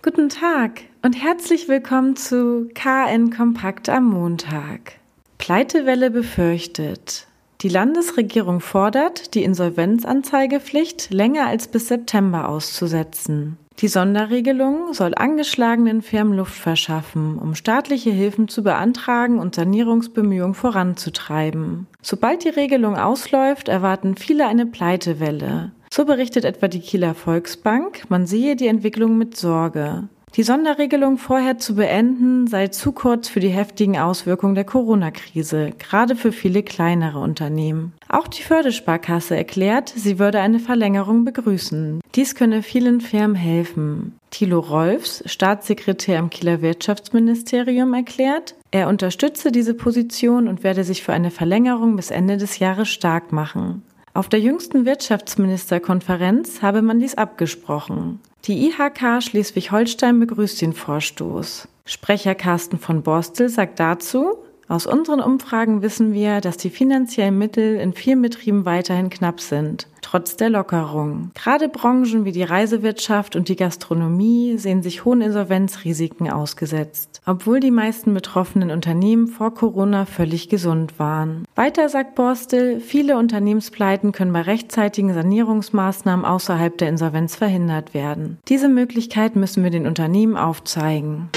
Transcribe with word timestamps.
Guten 0.00 0.28
Tag 0.28 0.82
und 1.02 1.20
herzlich 1.20 1.66
willkommen 1.66 2.14
zu 2.14 2.68
KN 2.72 3.30
Kompakt 3.30 3.88
am 3.88 4.04
Montag. 4.04 4.92
Pleitewelle 5.38 6.12
befürchtet. 6.12 7.26
Die 7.62 7.68
Landesregierung 7.68 8.60
fordert, 8.60 9.34
die 9.34 9.42
Insolvenzanzeigepflicht 9.42 11.12
länger 11.12 11.48
als 11.48 11.66
bis 11.66 11.88
September 11.88 12.48
auszusetzen. 12.48 13.56
Die 13.80 13.88
Sonderregelung 13.88 14.92
soll 14.94 15.14
angeschlagenen 15.16 16.02
Firmen 16.02 16.36
Luft 16.36 16.54
verschaffen, 16.54 17.36
um 17.36 17.56
staatliche 17.56 18.10
Hilfen 18.10 18.46
zu 18.46 18.62
beantragen 18.62 19.40
und 19.40 19.56
Sanierungsbemühungen 19.56 20.54
voranzutreiben. 20.54 21.88
Sobald 22.02 22.44
die 22.44 22.50
Regelung 22.50 22.96
ausläuft, 22.96 23.66
erwarten 23.66 24.16
viele 24.16 24.46
eine 24.46 24.66
Pleitewelle. 24.66 25.72
So 25.98 26.04
berichtet 26.04 26.44
etwa 26.44 26.68
die 26.68 26.78
Kieler 26.78 27.12
Volksbank, 27.12 28.08
man 28.08 28.28
sehe 28.28 28.54
die 28.54 28.68
Entwicklung 28.68 29.18
mit 29.18 29.36
Sorge. 29.36 30.04
Die 30.36 30.44
Sonderregelung 30.44 31.18
vorher 31.18 31.58
zu 31.58 31.74
beenden 31.74 32.46
sei 32.46 32.68
zu 32.68 32.92
kurz 32.92 33.28
für 33.28 33.40
die 33.40 33.48
heftigen 33.48 33.98
Auswirkungen 33.98 34.54
der 34.54 34.62
Corona-Krise, 34.62 35.72
gerade 35.76 36.14
für 36.14 36.30
viele 36.30 36.62
kleinere 36.62 37.18
Unternehmen. 37.18 37.94
Auch 38.08 38.28
die 38.28 38.44
Fördersparkasse 38.44 39.36
erklärt, 39.36 39.92
sie 39.96 40.20
würde 40.20 40.38
eine 40.38 40.60
Verlängerung 40.60 41.24
begrüßen. 41.24 42.00
Dies 42.14 42.36
könne 42.36 42.62
vielen 42.62 43.00
Firmen 43.00 43.34
helfen. 43.34 44.16
Thilo 44.30 44.60
Rolfs, 44.60 45.24
Staatssekretär 45.26 46.20
im 46.20 46.30
Kieler 46.30 46.62
Wirtschaftsministerium, 46.62 47.92
erklärt, 47.92 48.54
er 48.70 48.86
unterstütze 48.86 49.50
diese 49.50 49.74
Position 49.74 50.46
und 50.46 50.62
werde 50.62 50.84
sich 50.84 51.02
für 51.02 51.12
eine 51.12 51.32
Verlängerung 51.32 51.96
bis 51.96 52.12
Ende 52.12 52.36
des 52.36 52.60
Jahres 52.60 52.88
stark 52.88 53.32
machen. 53.32 53.82
Auf 54.18 54.28
der 54.28 54.40
jüngsten 54.40 54.84
Wirtschaftsministerkonferenz 54.84 56.60
habe 56.60 56.82
man 56.82 56.98
dies 56.98 57.14
abgesprochen. 57.14 58.18
Die 58.46 58.66
IHK 58.66 59.22
Schleswig-Holstein 59.22 60.18
begrüßt 60.18 60.60
den 60.60 60.72
Vorstoß. 60.72 61.68
Sprecher 61.84 62.34
Carsten 62.34 62.78
von 62.80 63.04
Borstel 63.04 63.48
sagt 63.48 63.78
dazu, 63.78 64.38
aus 64.68 64.86
unseren 64.86 65.20
Umfragen 65.20 65.80
wissen 65.80 66.12
wir, 66.12 66.42
dass 66.42 66.58
die 66.58 66.68
finanziellen 66.68 67.38
Mittel 67.38 67.76
in 67.76 67.94
vielen 67.94 68.20
Betrieben 68.20 68.66
weiterhin 68.66 69.08
knapp 69.08 69.40
sind, 69.40 69.86
trotz 70.02 70.36
der 70.36 70.50
Lockerung. 70.50 71.30
Gerade 71.34 71.70
Branchen 71.70 72.26
wie 72.26 72.32
die 72.32 72.42
Reisewirtschaft 72.42 73.34
und 73.34 73.48
die 73.48 73.56
Gastronomie 73.56 74.58
sehen 74.58 74.82
sich 74.82 75.06
hohen 75.06 75.22
Insolvenzrisiken 75.22 76.30
ausgesetzt, 76.30 77.22
obwohl 77.24 77.60
die 77.60 77.70
meisten 77.70 78.12
betroffenen 78.12 78.70
Unternehmen 78.70 79.26
vor 79.26 79.54
Corona 79.54 80.04
völlig 80.04 80.50
gesund 80.50 80.98
waren. 80.98 81.46
Weiter 81.54 81.88
sagt 81.88 82.14
Borstel, 82.14 82.80
viele 82.80 83.16
Unternehmenspleiten 83.16 84.12
können 84.12 84.34
bei 84.34 84.42
rechtzeitigen 84.42 85.14
Sanierungsmaßnahmen 85.14 86.26
außerhalb 86.26 86.76
der 86.76 86.90
Insolvenz 86.90 87.36
verhindert 87.36 87.94
werden. 87.94 88.38
Diese 88.48 88.68
Möglichkeit 88.68 89.34
müssen 89.34 89.64
wir 89.64 89.70
den 89.70 89.86
Unternehmen 89.86 90.36
aufzeigen. 90.36 91.30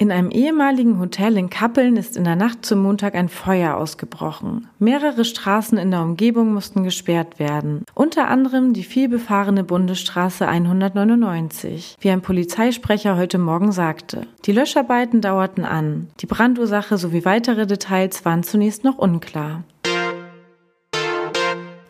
In 0.00 0.12
einem 0.12 0.30
ehemaligen 0.30 0.98
Hotel 0.98 1.36
in 1.36 1.50
Kappeln 1.50 1.98
ist 1.98 2.16
in 2.16 2.24
der 2.24 2.34
Nacht 2.34 2.64
zum 2.64 2.82
Montag 2.82 3.14
ein 3.14 3.28
Feuer 3.28 3.76
ausgebrochen. 3.76 4.66
Mehrere 4.78 5.26
Straßen 5.26 5.76
in 5.76 5.90
der 5.90 6.00
Umgebung 6.00 6.54
mussten 6.54 6.84
gesperrt 6.84 7.38
werden. 7.38 7.84
Unter 7.92 8.28
anderem 8.28 8.72
die 8.72 8.82
vielbefahrene 8.82 9.62
Bundesstraße 9.62 10.48
199, 10.48 11.98
wie 12.00 12.08
ein 12.08 12.22
Polizeisprecher 12.22 13.18
heute 13.18 13.36
Morgen 13.36 13.72
sagte. 13.72 14.22
Die 14.46 14.52
Löscharbeiten 14.52 15.20
dauerten 15.20 15.66
an. 15.66 16.08
Die 16.20 16.26
Brandursache 16.26 16.96
sowie 16.96 17.26
weitere 17.26 17.66
Details 17.66 18.24
waren 18.24 18.42
zunächst 18.42 18.84
noch 18.84 18.96
unklar. 18.96 19.64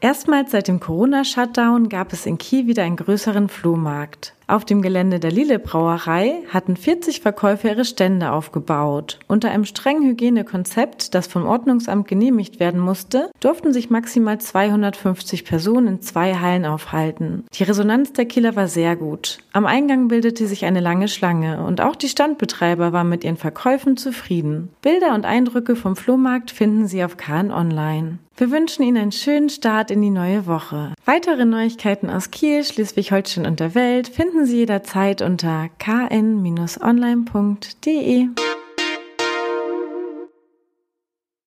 Erstmals 0.01 0.51
seit 0.51 0.67
dem 0.67 0.81
Corona-Shutdown 0.81 1.91
gab 1.91 2.13
es 2.13 2.25
in 2.25 2.39
Kiel 2.39 2.67
wieder 2.67 2.83
einen 2.83 2.97
größeren 2.97 3.49
Flohmarkt. 3.49 4.35
Auf 4.51 4.65
dem 4.65 4.83
Gelände 4.83 5.21
der 5.21 5.31
Lille 5.31 5.61
Brauerei 5.61 6.43
hatten 6.49 6.75
40 6.77 7.21
Verkäufer 7.21 7.69
ihre 7.69 7.85
Stände 7.85 8.33
aufgebaut. 8.33 9.21
Unter 9.29 9.49
einem 9.49 9.65
strengen 9.65 10.03
Hygienekonzept, 10.03 11.15
das 11.15 11.29
vom 11.29 11.47
Ordnungsamt 11.47 12.09
genehmigt 12.09 12.59
werden 12.59 12.81
musste, 12.81 13.31
durften 13.39 13.73
sich 13.73 13.91
maximal 13.91 14.41
250 14.41 15.45
Personen 15.45 15.87
in 15.87 16.03
zwei 16.03 16.35
Hallen 16.35 16.67
aufhalten. 16.67 17.45
Die 17.53 17.63
Resonanz 17.63 18.13
der 18.13 18.25
Kieler 18.25 18.57
war 18.57 18.67
sehr 18.67 18.97
gut. 18.97 19.39
Am 19.53 19.67
Eingang 19.67 20.09
bildete 20.09 20.49
sich 20.49 20.65
eine 20.65 20.81
lange 20.81 21.07
Schlange 21.07 21.63
und 21.63 21.81
auch 21.81 21.95
die 21.95 22.09
Standbetreiber 22.09 22.93
waren 22.93 23.09
mit 23.09 23.23
ihren 23.23 23.37
Verkäufen 23.37 23.97
zufrieden. 23.97 24.71
Bilder 24.83 25.15
und 25.15 25.27
Eindrücke 25.27 25.77
vom 25.77 25.95
Flohmarkt 25.95 26.51
finden 26.51 26.89
Sie 26.89 27.05
auf 27.05 27.17
KN 27.17 27.53
Online. 27.53 28.19
Wir 28.41 28.51
wünschen 28.51 28.85
Ihnen 28.85 28.97
einen 28.97 29.13
schönen 29.13 29.51
Start 29.51 29.91
in 29.91 30.01
die 30.01 30.09
neue 30.09 30.47
Woche. 30.47 30.95
Weitere 31.05 31.45
Neuigkeiten 31.45 32.09
aus 32.09 32.31
Kiel, 32.31 32.65
Schleswig-Holstein 32.65 33.47
und 33.47 33.61
der 33.61 33.75
Welt 33.75 34.09
finden 34.09 34.40
Sie 34.47 34.57
jederzeit 34.59 35.23
unter 35.23 35.69
kn-online.de. 35.79 36.51